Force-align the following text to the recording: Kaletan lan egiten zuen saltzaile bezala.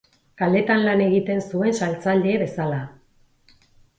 Kaletan 0.41 0.79
lan 0.85 1.03
egiten 1.07 1.43
zuen 1.43 1.77
saltzaile 1.81 2.33
bezala. 2.45 2.79